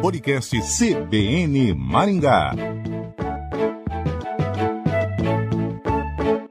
[0.00, 2.52] Podcast CBN Maringá.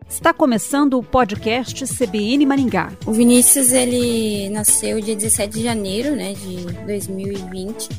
[0.07, 2.91] Está começando o podcast CBN Maringá.
[3.05, 7.89] O Vinícius ele nasceu dia 17 de janeiro, né, de 2020.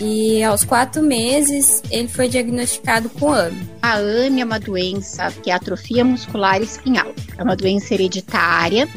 [0.00, 3.68] E aos quatro meses ele foi diagnosticado com AME.
[3.82, 7.12] A AME é uma doença que é atrofia muscular espinhal.
[7.36, 8.88] É uma doença hereditária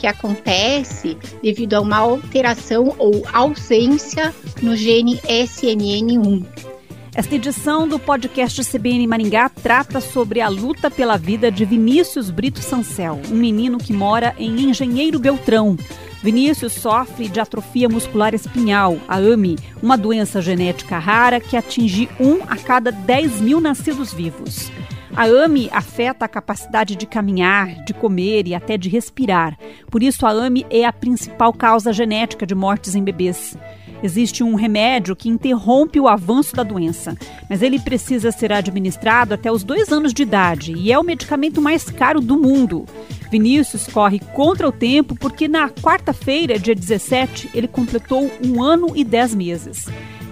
[0.00, 6.46] que acontece devido a uma alteração ou ausência no gene SNN1.
[7.14, 12.60] Esta edição do podcast CBN Maringá trata sobre a luta pela vida de Vinícius Brito
[12.60, 15.76] Sancel, um menino que mora em Engenheiro Beltrão.
[16.22, 22.38] Vinícius sofre de atrofia muscular espinhal, a AMI, uma doença genética rara que atinge um
[22.48, 24.70] a cada 10 mil nascidos vivos.
[25.14, 29.58] A AMI afeta a capacidade de caminhar, de comer e até de respirar.
[29.90, 33.56] Por isso, a AMI é a principal causa genética de mortes em bebês.
[34.02, 37.14] Existe um remédio que interrompe o avanço da doença,
[37.50, 41.60] mas ele precisa ser administrado até os dois anos de idade e é o medicamento
[41.60, 42.86] mais caro do mundo.
[43.30, 49.04] Vinícius corre contra o tempo porque na quarta-feira, dia 17, ele completou um ano e
[49.04, 49.86] dez meses.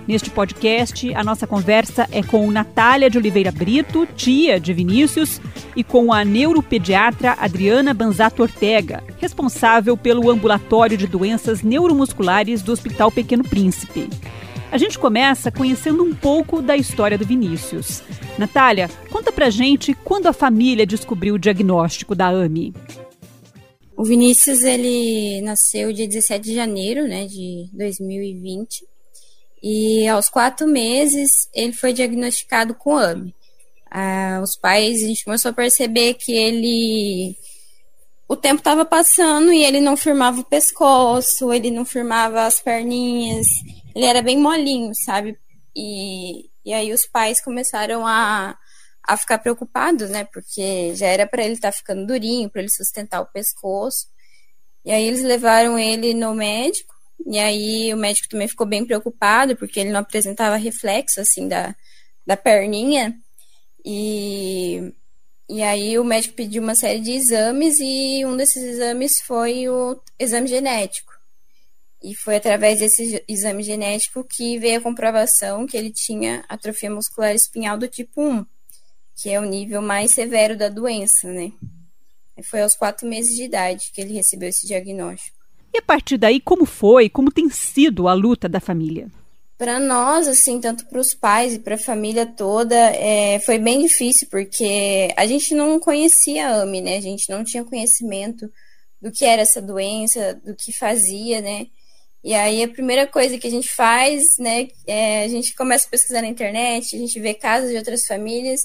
[0.08, 5.38] Neste podcast, a nossa conversa é com Natália de Oliveira Brito, tia de Vinícius,
[5.76, 13.12] e com a neuropediatra Adriana Banzato Ortega, responsável pelo ambulatório de doenças neuromusculares do Hospital
[13.12, 14.08] Pequeno Príncipe.
[14.72, 18.02] A gente começa conhecendo um pouco da história do Vinícius.
[18.38, 22.72] Natália, conta pra gente quando a família descobriu o diagnóstico da AMI.
[23.94, 28.88] O Vinícius, ele nasceu dia 17 de janeiro, né, de 2020.
[29.62, 33.34] E aos quatro meses ele foi diagnosticado com AME.
[33.90, 37.36] Ah, os pais, a gente começou a perceber que ele.
[38.28, 43.46] O tempo estava passando e ele não firmava o pescoço, ele não firmava as perninhas,
[43.94, 45.38] ele era bem molinho, sabe?
[45.74, 48.54] E, e aí os pais começaram a,
[49.02, 50.24] a ficar preocupados, né?
[50.24, 54.06] Porque já era para ele estar tá ficando durinho, para ele sustentar o pescoço.
[54.84, 59.56] E aí eles levaram ele no médico e aí o médico também ficou bem preocupado,
[59.56, 61.74] porque ele não apresentava reflexo, assim, da,
[62.26, 63.18] da perninha.
[63.84, 64.92] E,
[65.48, 70.00] e aí o médico pediu uma série de exames e um desses exames foi o
[70.18, 71.12] exame genético.
[72.02, 77.34] E foi através desse exame genético que veio a comprovação que ele tinha atrofia muscular
[77.34, 78.46] espinhal do tipo 1,
[79.16, 81.52] que é o nível mais severo da doença, né?
[82.44, 85.37] Foi aos quatro meses de idade que ele recebeu esse diagnóstico.
[85.72, 89.08] E a partir daí, como foi, como tem sido a luta da família?
[89.56, 93.82] Para nós, assim, tanto para os pais e para a família toda, é, foi bem
[93.82, 96.96] difícil, porque a gente não conhecia a AMI, né?
[96.96, 98.50] A gente não tinha conhecimento
[99.02, 101.66] do que era essa doença, do que fazia, né?
[102.22, 105.90] E aí a primeira coisa que a gente faz, né, é a gente começa a
[105.90, 108.60] pesquisar na internet, a gente vê casos de outras famílias,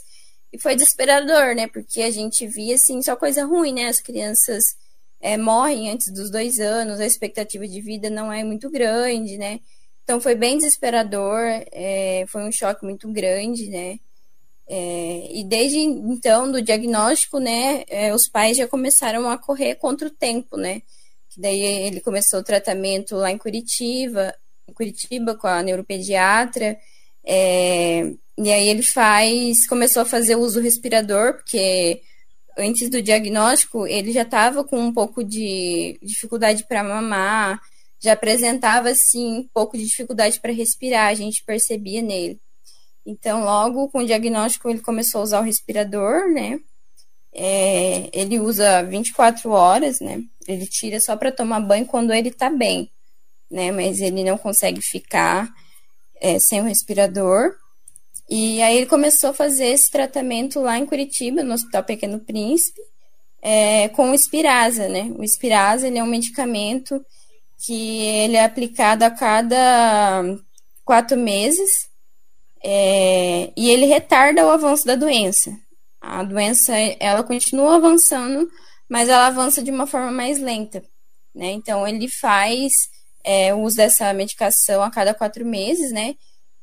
[0.52, 1.68] e foi desesperador, né?
[1.68, 3.88] Porque a gente via, assim, só coisa ruim, né?
[3.88, 4.76] As crianças
[5.24, 9.62] é, morrem antes dos dois anos, a expectativa de vida não é muito grande, né?
[10.04, 11.40] Então foi bem desesperador,
[11.72, 14.00] é, foi um choque muito grande, né?
[14.68, 20.10] É, e desde então, do diagnóstico, né, é, os pais já começaram a correr contra
[20.10, 20.82] o tempo, né?
[21.30, 24.36] Que daí ele começou o tratamento lá em Curitiba,
[24.68, 26.78] em Curitiba com a neuropediatra,
[27.26, 32.02] é, e aí ele faz, começou a fazer uso respirador, porque
[32.58, 37.62] antes do diagnóstico, ele já estava com um pouco de dificuldade para mamar,
[38.00, 42.40] já apresentava assim um pouco de dificuldade para respirar, a gente percebia nele.
[43.06, 46.60] Então, logo com o diagnóstico, ele começou a usar o respirador, né?
[47.34, 50.22] É, ele usa 24 horas, né?
[50.48, 52.90] Ele tira só para tomar banho quando ele tá bem,
[53.50, 53.72] né?
[53.72, 55.50] Mas ele não consegue ficar
[56.22, 57.56] é, sem o respirador.
[58.30, 62.82] E aí ele começou a fazer esse tratamento lá em Curitiba, no Hospital Pequeno Príncipe,
[63.42, 65.12] é, com o Espirasa, né?
[65.18, 67.04] O Espirasa, ele é um medicamento
[67.66, 70.24] que ele é aplicado a cada
[70.84, 71.88] quatro meses
[72.64, 75.52] é, e ele retarda o avanço da doença.
[76.02, 78.50] A doença, ela continua avançando,
[78.90, 80.84] mas ela avança de uma forma mais lenta,
[81.34, 81.52] né?
[81.52, 82.72] Então, ele faz
[83.24, 86.16] é, uso dessa medicação a cada quatro meses, né?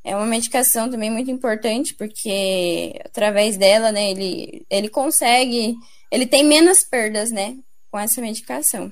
[0.02, 5.76] É uma medicação também muito importante, porque através dela, né, ele, ele consegue,
[6.10, 7.56] ele tem menos perdas, né,
[7.90, 8.90] com essa medicação.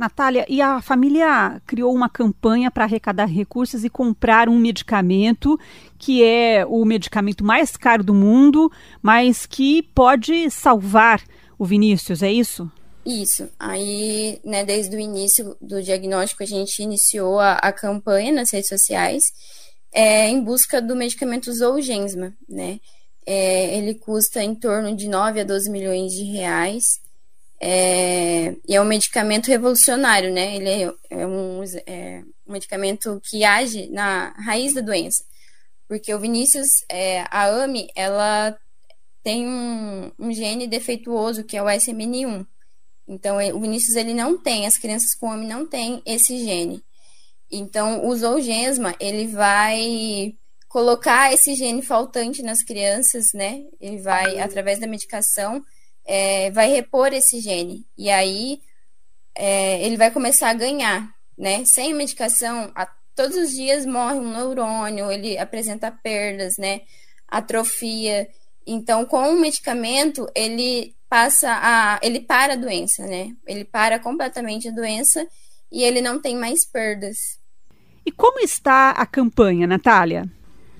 [0.00, 5.60] Natália, e a família criou uma campanha para arrecadar recursos e comprar um medicamento
[5.98, 8.72] que é o medicamento mais caro do mundo,
[9.02, 11.22] mas que pode salvar
[11.58, 12.72] o Vinícius, é isso?
[13.04, 13.50] Isso.
[13.58, 18.68] Aí, né, desde o início do diagnóstico, a gente iniciou a, a campanha nas redes
[18.70, 19.24] sociais
[19.92, 22.80] é, em busca do medicamento Zolgensma, né?
[23.26, 26.84] É, ele custa em torno de 9 a 12 milhões de reais.
[27.60, 30.56] É, e é um medicamento revolucionário, né?
[30.56, 35.22] Ele é, é um, é, um medicamento que age na raiz da doença.
[35.86, 38.56] Porque o Vinícius, é, a AMI, ela
[39.22, 42.46] tem um, um, gene defeituoso, que é o SMN1.
[43.06, 46.82] Então, o Vinícius, ele não tem, as crianças com AMI não têm esse gene.
[47.50, 50.34] Então, o Zolgensma, ele vai
[50.68, 53.64] colocar esse gene faltante nas crianças, né?
[53.80, 55.64] Ele vai, através da medicação,
[56.04, 57.84] é, vai repor esse gene.
[57.98, 58.60] E aí,
[59.34, 61.64] é, ele vai começar a ganhar, né?
[61.64, 62.86] Sem medicação, a,
[63.16, 66.82] todos os dias morre um neurônio, ele apresenta perdas, né?
[67.26, 68.28] Atrofia.
[68.64, 71.98] Então, com o medicamento, ele passa a.
[72.00, 73.34] ele para a doença, né?
[73.44, 75.26] Ele para completamente a doença
[75.72, 77.39] e ele não tem mais perdas.
[78.04, 80.24] E como está a campanha, Natália?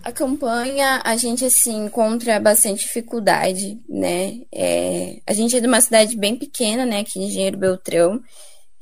[0.03, 4.41] A campanha, a gente, assim, encontra bastante dificuldade, né?
[4.53, 8.23] É, a gente é de uma cidade bem pequena, né, aqui em Engenheiro Beltrão.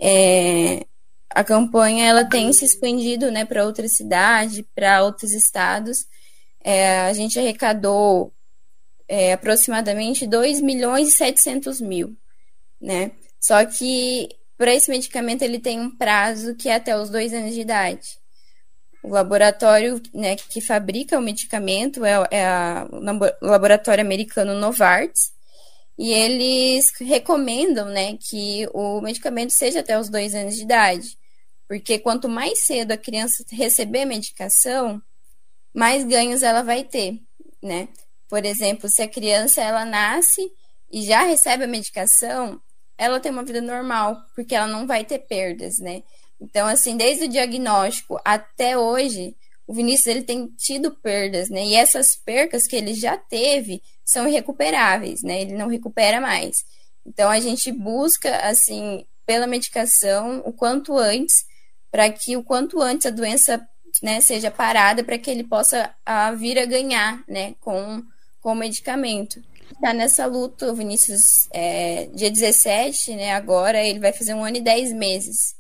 [0.01, 0.87] É,
[1.31, 6.07] a campanha, ela tem se expandido, né, para outras cidades, para outros estados.
[6.63, 8.33] É, a gente arrecadou
[9.09, 12.17] é, aproximadamente 2 milhões e 700 mil,
[12.81, 13.11] né?
[13.41, 17.55] Só que para esse medicamento ele tem um prazo que é até os dois anos
[17.55, 18.19] de idade.
[19.03, 22.87] O laboratório né, que fabrica o medicamento é, é a,
[23.41, 25.33] o laboratório americano Novartis,
[25.99, 31.19] e eles recomendam né, que o medicamento seja até os dois anos de idade,
[31.67, 35.03] porque quanto mais cedo a criança receber a medicação,
[35.75, 37.21] mais ganhos ela vai ter,
[37.63, 37.89] né?
[38.29, 40.51] Por exemplo, se a criança ela nasce
[40.91, 42.61] e já recebe a medicação,
[42.97, 46.03] ela tem uma vida normal, porque ela não vai ter perdas, né?
[46.41, 49.37] Então, assim, desde o diagnóstico até hoje,
[49.67, 51.65] o Vinícius ele tem tido perdas, né?
[51.65, 55.43] E essas percas que ele já teve são irrecuperáveis, né?
[55.43, 56.65] Ele não recupera mais.
[57.05, 61.45] Então, a gente busca, assim, pela medicação o quanto antes,
[61.91, 63.67] para que o quanto antes a doença
[64.03, 68.03] né, seja parada, para que ele possa a, vir a ganhar, né, com,
[68.41, 69.43] com o medicamento.
[69.73, 74.57] Está nessa luta, o Vinícius, é, dia 17, né, agora, ele vai fazer um ano
[74.57, 75.58] e dez meses.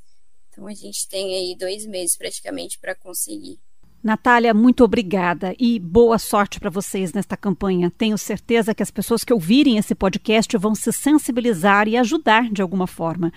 [0.59, 3.61] Então a gente tem aí dois meses praticamente para conseguir.
[4.03, 7.93] Natália, muito obrigada e boa sorte para vocês nesta campanha.
[7.97, 12.61] Tenho certeza que as pessoas que ouvirem esse podcast vão se sensibilizar e ajudar de
[12.61, 13.33] alguma forma.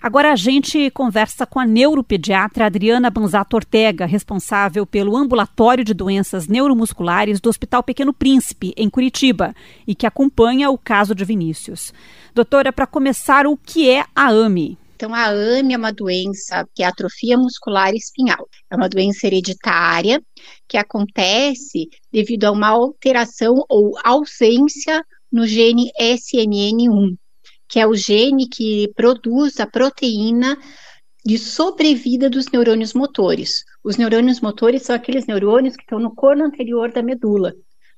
[0.00, 6.48] Agora a gente conversa com a neuropediatra Adriana Banzato Ortega, responsável pelo ambulatório de doenças
[6.48, 9.54] neuromusculares do Hospital Pequeno Príncipe, em Curitiba,
[9.86, 11.92] e que acompanha o caso de Vinícius.
[12.34, 14.81] Doutora, para começar, o que é a AMI?
[15.02, 18.48] Então, a AME é uma doença que é atrofia muscular espinhal.
[18.70, 20.22] É uma doença hereditária
[20.68, 27.16] que acontece devido a uma alteração ou ausência no gene SMN1,
[27.68, 30.56] que é o gene que produz a proteína
[31.26, 33.64] de sobrevida dos neurônios motores.
[33.82, 37.52] Os neurônios motores são aqueles neurônios que estão no corno anterior da medula.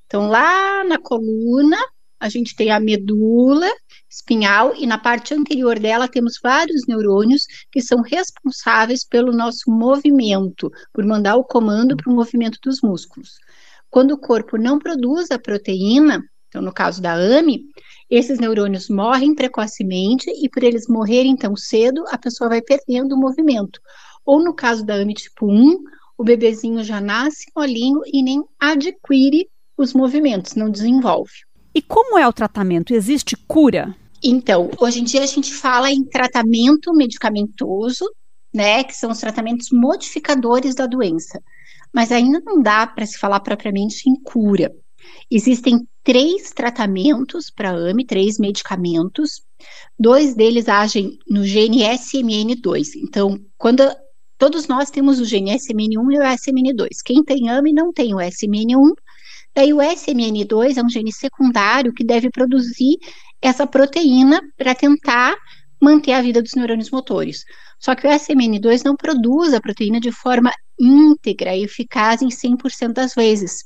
[0.07, 1.77] Então, lá na coluna,
[2.25, 3.69] a gente tem a medula
[4.09, 10.71] espinhal e na parte anterior dela temos vários neurônios que são responsáveis pelo nosso movimento,
[10.91, 13.33] por mandar o comando para o movimento dos músculos.
[13.91, 17.61] Quando o corpo não produz a proteína, então no caso da AMI,
[18.09, 23.19] esses neurônios morrem precocemente e por eles morrerem tão cedo, a pessoa vai perdendo o
[23.19, 23.79] movimento.
[24.25, 25.77] Ou no caso da AMI tipo 1,
[26.17, 31.44] o bebezinho já nasce molinho e nem adquire os movimentos, não desenvolve.
[31.75, 32.93] E como é o tratamento?
[32.93, 33.93] Existe cura?
[34.23, 38.05] Então, hoje em dia a gente fala em tratamento medicamentoso,
[38.53, 41.43] né, que são os tratamentos modificadores da doença.
[41.93, 44.71] Mas ainda não dá para se falar propriamente em cura.
[45.29, 49.41] Existem três tratamentos para AME, três medicamentos.
[49.99, 52.91] Dois deles agem no gene SMN2.
[53.03, 53.83] Então, quando
[54.37, 56.87] todos nós temos o gene SMN1 e o SMN2.
[57.03, 58.93] Quem tem AME não tem o SMN1
[59.55, 62.97] Daí o SMN2 é um gene secundário que deve produzir
[63.41, 65.35] essa proteína para tentar
[65.81, 67.43] manter a vida dos neurônios motores.
[67.79, 72.93] Só que o SMN2 não produz a proteína de forma íntegra e eficaz em 100%
[72.93, 73.65] das vezes.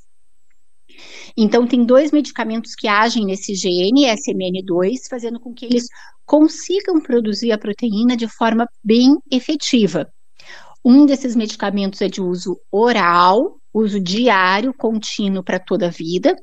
[1.38, 5.86] Então, tem dois medicamentos que agem nesse gene, SMN2, fazendo com que eles
[6.26, 10.12] consigam produzir a proteína de forma bem efetiva.
[10.84, 16.36] Um desses medicamentos é de uso oral, uso diário, contínuo para toda a vida.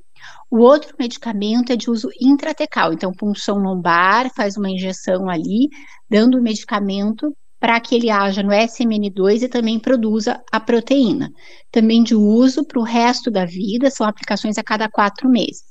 [0.50, 5.68] O outro medicamento é de uso intratecal, então punção lombar, faz uma injeção ali,
[6.08, 11.30] dando o medicamento para que ele haja no SMN2 e também produza a proteína.
[11.70, 15.64] Também de uso para o resto da vida, são aplicações a cada quatro meses.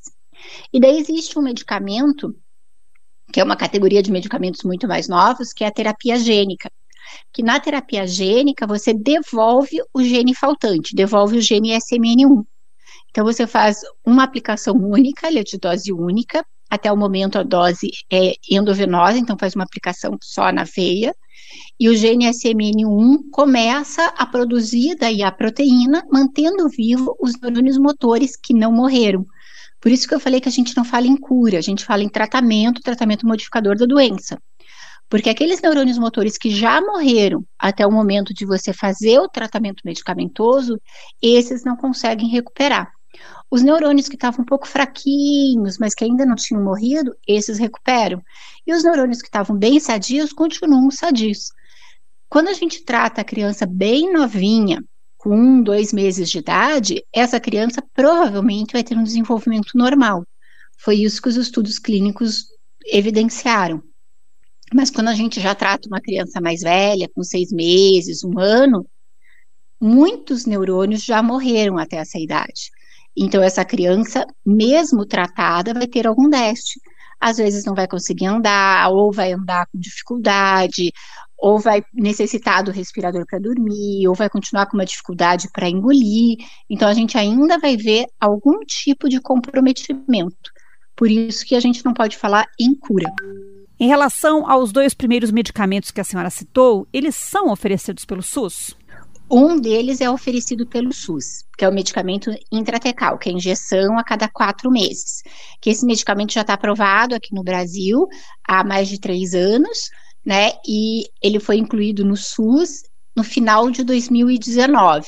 [0.74, 2.36] E daí existe um medicamento,
[3.32, 6.70] que é uma categoria de medicamentos muito mais novos, que é a terapia gênica.
[7.34, 12.44] Que na terapia gênica você devolve o gene faltante, devolve o gene SMN1.
[13.10, 17.44] Então você faz uma aplicação única, ele é de dose única, até o momento a
[17.44, 21.16] dose é endovenosa, então faz uma aplicação só na veia,
[21.80, 28.36] e o gene SMN1 começa a produzir daí a proteína, mantendo vivo os neurônios motores
[28.36, 29.26] que não morreram.
[29.80, 32.04] Por isso que eu falei que a gente não fala em cura, a gente fala
[32.04, 34.38] em tratamento, tratamento modificador da doença.
[35.10, 39.82] Porque aqueles neurônios motores que já morreram até o momento de você fazer o tratamento
[39.86, 40.80] medicamentoso,
[41.22, 42.92] esses não conseguem recuperar.
[43.50, 48.22] Os neurônios que estavam um pouco fraquinhos, mas que ainda não tinham morrido, esses recuperam.
[48.66, 51.50] E os neurônios que estavam bem sadios continuam sadios.
[52.28, 54.84] Quando a gente trata a criança bem novinha,
[55.18, 60.24] com um, dois meses de idade, essa criança provavelmente vai ter um desenvolvimento normal.
[60.78, 62.46] Foi isso que os estudos clínicos
[62.86, 63.82] evidenciaram.
[64.76, 68.86] Mas quando a gente já trata uma criança mais velha, com seis meses, um ano,
[69.80, 72.72] muitos neurônios já morreram até essa idade.
[73.16, 76.82] Então, essa criança, mesmo tratada, vai ter algum déficit.
[77.22, 80.92] Às vezes não vai conseguir andar, ou vai andar com dificuldade,
[81.38, 86.36] ou vai necessitar do respirador para dormir, ou vai continuar com uma dificuldade para engolir.
[86.70, 90.52] Então, a gente ainda vai ver algum tipo de comprometimento.
[90.98, 93.10] Por isso que a gente não pode falar em cura.
[93.78, 98.74] Em relação aos dois primeiros medicamentos que a senhora citou, eles são oferecidos pelo SUS?
[99.30, 104.04] Um deles é oferecido pelo SUS, que é o medicamento intratecal, que é injeção a
[104.04, 105.24] cada quatro meses.
[105.60, 108.08] Que esse medicamento já está aprovado aqui no Brasil
[108.48, 109.90] há mais de três anos,
[110.26, 110.52] né?
[110.66, 112.84] E ele foi incluído no SUS
[113.16, 115.08] no final de 2019.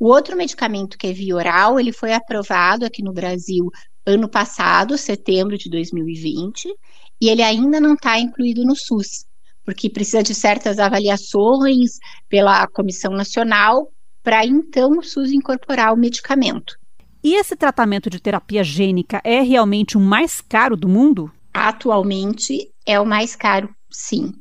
[0.00, 3.70] O outro medicamento, que é via oral, ele foi aprovado aqui no Brasil
[4.06, 6.74] ano passado, setembro de 2020,
[7.20, 9.28] e ele ainda não está incluído no SUS
[9.68, 16.74] porque precisa de certas avaliações pela Comissão Nacional para então o SUS incorporar o medicamento.
[17.22, 21.30] E esse tratamento de terapia gênica é realmente o mais caro do mundo?
[21.52, 24.32] Atualmente é o mais caro, sim.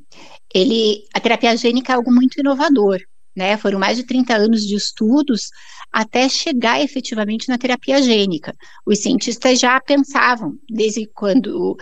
[0.56, 2.98] Ele, a terapia gênica é algo muito inovador,
[3.36, 3.58] né?
[3.58, 5.50] Foram mais de 30 anos de estudos
[5.92, 8.54] até chegar efetivamente na terapia gênica.
[8.86, 11.76] Os cientistas já pensavam, desde quando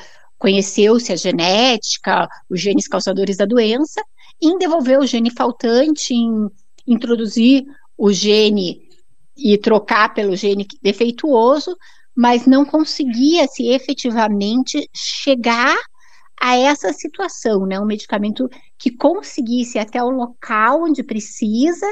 [0.45, 3.99] Conheceu-se a genética, os genes causadores da doença,
[4.39, 6.47] em devolver o gene faltante, em
[6.85, 7.65] introduzir
[7.97, 8.87] o gene
[9.35, 11.75] e trocar pelo gene defeituoso,
[12.15, 15.75] mas não conseguia-se efetivamente chegar
[16.39, 17.79] a essa situação, né?
[17.79, 18.47] Um medicamento
[18.77, 21.87] que conseguisse até o local onde precisa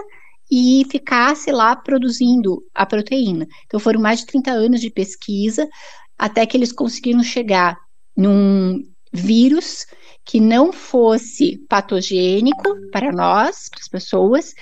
[0.51, 3.47] e ficasse lá produzindo a proteína.
[3.65, 5.67] Então foram mais de 30 anos de pesquisa
[6.15, 7.81] até que eles conseguiram chegar
[8.15, 9.85] num vírus
[10.25, 14.53] que não fosse patogênico para nós, para as pessoas,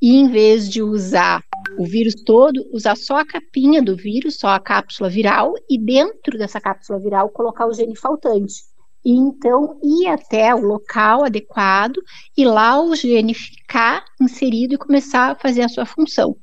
[0.00, 1.42] e em vez de usar
[1.78, 6.38] o vírus todo, usar só a capinha do vírus, só a cápsula viral, e dentro
[6.38, 8.70] dessa cápsula viral colocar o gene faltante.
[9.04, 11.96] E então ir até o local adequado
[12.36, 16.36] e lá o gene ficar inserido e começar a fazer a sua função.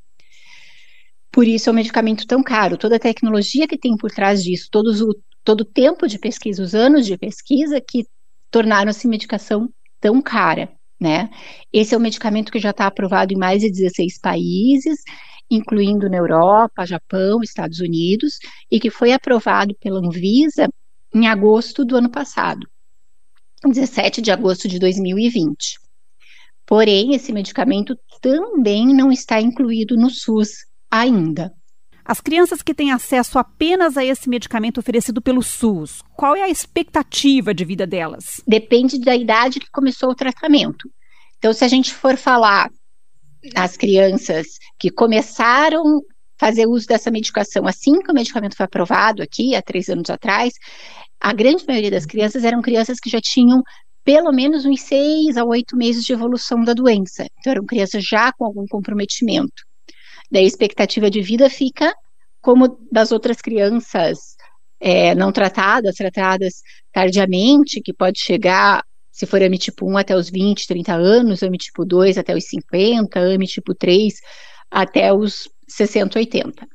[1.31, 2.77] Por isso é um medicamento tão caro.
[2.77, 5.01] Toda a tecnologia que tem por trás disso, todos
[5.47, 8.05] todo o tempo de pesquisa, os anos de pesquisa que
[8.51, 11.29] tornaram essa medicação tão cara, né?
[11.71, 14.99] Esse é um medicamento que já está aprovado em mais de 16 países,
[15.49, 18.39] incluindo na Europa, Japão, Estados Unidos,
[18.69, 20.67] e que foi aprovado pela Anvisa
[21.15, 22.67] em agosto do ano passado,
[23.65, 25.79] 17 de agosto de 2020.
[26.65, 31.53] Porém, esse medicamento também não está incluído no SUS ainda.
[32.07, 36.49] As crianças que têm acesso apenas a esse medicamento oferecido pelo SUS, qual é a
[36.49, 38.41] expectativa de vida delas?
[38.47, 40.89] Depende da idade que começou o tratamento.
[41.37, 42.69] Então, se a gente for falar
[43.53, 44.47] as crianças
[44.79, 45.99] que começaram a
[46.39, 50.53] fazer uso dessa medicação assim que o medicamento foi aprovado aqui, há três anos atrás,
[51.19, 53.61] a grande maioria das crianças eram crianças que já tinham
[54.05, 57.27] pelo menos uns seis a oito meses de evolução da doença.
[57.37, 59.67] Então, eram crianças já com algum comprometimento.
[60.31, 61.93] Daí a expectativa de vida fica
[62.41, 64.35] como das outras crianças
[64.79, 70.29] é, não tratadas, tratadas tardiamente, que pode chegar, se for AMI tipo 1 até os
[70.29, 74.13] 20, 30 anos, AMI tipo 2 até os 50, AMI tipo 3
[74.69, 76.67] até os 60, 80.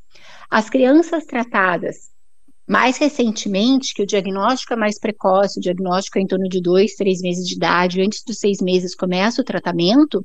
[0.51, 2.13] As crianças tratadas
[2.69, 6.95] mais recentemente, que o diagnóstico é mais precoce, o diagnóstico é em torno de dois,
[6.95, 10.25] três meses de idade, antes dos seis meses começa o tratamento,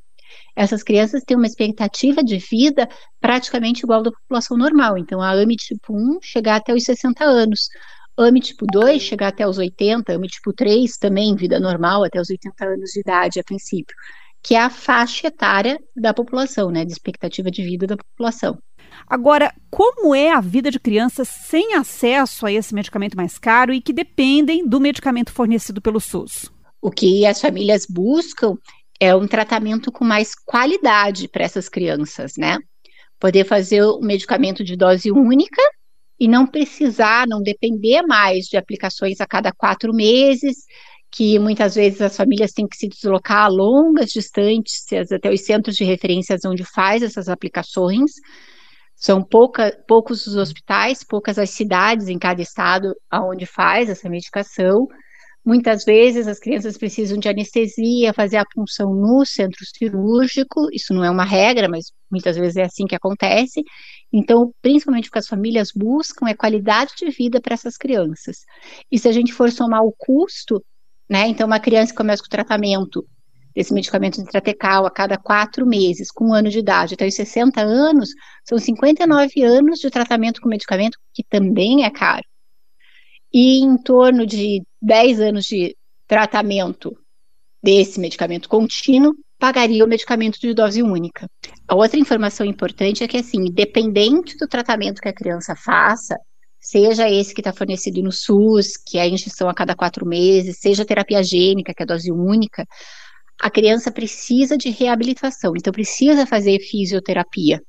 [0.56, 2.88] essas crianças têm uma expectativa de vida
[3.20, 4.98] praticamente igual da população normal.
[4.98, 7.70] Então, a AMI tipo 1 chegar até os 60 anos,
[8.18, 12.30] AMI tipo 2 chegar até os 80, AMI tipo 3 também, vida normal, até os
[12.30, 13.96] 80 anos de idade a princípio,
[14.42, 18.58] que é a faixa etária da população, né, de expectativa de vida da população.
[19.06, 23.82] Agora, como é a vida de crianças sem acesso a esse medicamento mais caro e
[23.82, 26.52] que dependem do medicamento fornecido pelo SUS?
[26.82, 28.56] O que as famílias buscam
[29.00, 32.58] é um tratamento com mais qualidade para essas crianças, né?
[33.20, 35.62] Poder fazer o medicamento de dose única
[36.20, 40.66] e não precisar, não depender mais de aplicações a cada quatro meses,
[41.12, 45.76] que muitas vezes as famílias têm que se deslocar a longas distâncias até os centros
[45.76, 48.12] de referências onde faz essas aplicações.
[48.96, 54.88] São pouca, poucos os hospitais, poucas as cidades em cada estado onde faz essa medicação.
[55.48, 60.68] Muitas vezes as crianças precisam de anestesia, fazer a punção no centro cirúrgico.
[60.74, 63.64] Isso não é uma regra, mas muitas vezes é assim que acontece.
[64.12, 68.40] Então, principalmente o que as famílias buscam é qualidade de vida para essas crianças.
[68.92, 70.62] E se a gente for somar o custo,
[71.10, 71.30] né?
[71.30, 73.08] Então, uma criança que começa com o tratamento
[73.56, 77.62] desse medicamento intratecal a cada quatro meses, com um ano de idade até os 60
[77.62, 78.10] anos,
[78.44, 82.26] são 59 anos de tratamento com medicamento, que também é caro.
[83.34, 85.76] E em torno de 10 anos de
[86.08, 86.98] tratamento
[87.62, 91.30] desse medicamento contínuo, pagaria o medicamento de dose única.
[91.68, 96.18] A outra informação importante é que, assim, independente do tratamento que a criança faça,
[96.60, 100.60] seja esse que está fornecido no SUS, que é a injeção a cada quatro meses,
[100.60, 102.66] seja terapia gênica, que é a dose única,
[103.40, 107.62] a criança precisa de reabilitação, então precisa fazer fisioterapia.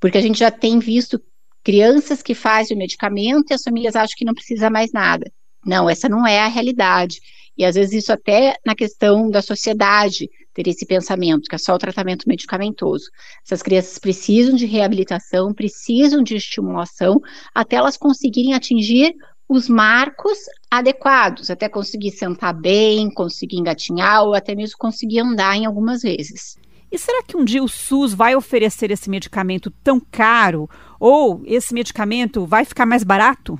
[0.00, 1.20] Porque a gente já tem visto
[1.64, 5.32] crianças que fazem o medicamento e as famílias acham que não precisa mais nada.
[5.64, 7.18] Não, essa não é a realidade.
[7.56, 11.74] E às vezes isso até na questão da sociedade ter esse pensamento, que é só
[11.74, 13.06] o tratamento medicamentoso.
[13.44, 17.20] Essas crianças precisam de reabilitação, precisam de estimulação,
[17.54, 19.14] até elas conseguirem atingir
[19.48, 20.38] os marcos
[20.70, 26.56] adequados, até conseguir sentar bem, conseguir engatinhar ou até mesmo conseguir andar em algumas vezes.
[26.94, 30.70] E será que um dia o SUS vai oferecer esse medicamento tão caro?
[31.00, 33.58] Ou esse medicamento vai ficar mais barato?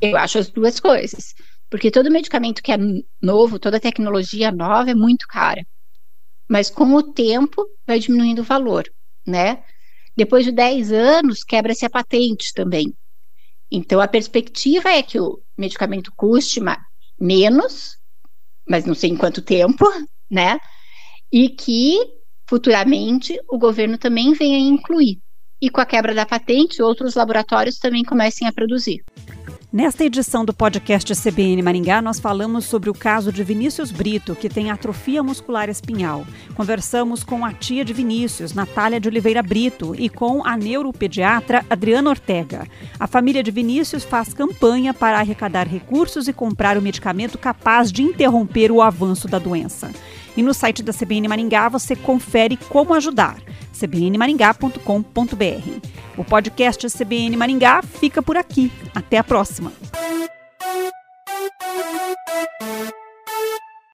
[0.00, 1.34] Eu acho as duas coisas.
[1.68, 2.78] Porque todo medicamento que é
[3.20, 5.62] novo, toda tecnologia nova é muito cara.
[6.48, 8.84] Mas com o tempo vai diminuindo o valor,
[9.26, 9.62] né?
[10.16, 12.96] Depois de 10 anos, quebra-se a patente também.
[13.70, 16.62] Então, a perspectiva é que o medicamento custe
[17.20, 17.98] menos,
[18.66, 19.84] mas não sei em quanto tempo,
[20.30, 20.58] né?
[21.30, 22.16] E que
[22.48, 25.18] futuramente o governo também venha incluir.
[25.60, 29.02] E com a quebra da patente, outros laboratórios também comecem a produzir.
[29.70, 34.48] Nesta edição do podcast CBN Maringá, nós falamos sobre o caso de Vinícius Brito, que
[34.48, 36.26] tem atrofia muscular espinhal.
[36.54, 42.08] Conversamos com a tia de Vinícius, Natália de Oliveira Brito, e com a neuropediatra Adriana
[42.08, 42.66] Ortega.
[42.98, 48.02] A família de Vinícius faz campanha para arrecadar recursos e comprar o medicamento capaz de
[48.02, 49.90] interromper o avanço da doença.
[50.38, 53.42] E no site da CBN Maringá você confere como ajudar.
[53.72, 55.88] cbnmaringá.com.br.
[56.16, 58.70] O podcast CBN Maringá fica por aqui.
[58.94, 59.72] Até a próxima.